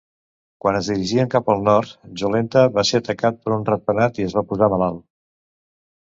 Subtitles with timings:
[0.63, 1.91] Quan es dirigien cap al nord,
[2.21, 5.03] Jolenta va ser atacat per un ratpenat i es va posar malalt.